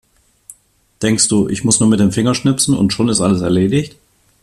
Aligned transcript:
Denkst 1.03 1.27
du, 1.27 1.47
ich 1.47 1.63
muss 1.63 1.79
nur 1.79 1.87
mit 1.87 1.99
dem 1.99 2.11
Finger 2.11 2.33
schnipsen 2.33 2.75
und 2.75 2.91
schon 2.91 3.07
ist 3.07 3.21
alles 3.21 3.41
erledigt? 3.41 3.97